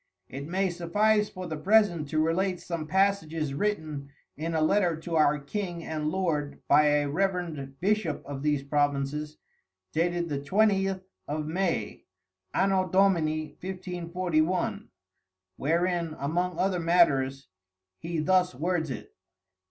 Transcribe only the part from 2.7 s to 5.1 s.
passages written in a Letter